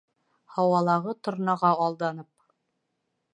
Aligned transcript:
Һауалағы 0.53 1.13
торнаға 1.27 1.71
алданып 1.89 2.31